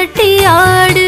[0.00, 1.06] தட்டி ஆடு.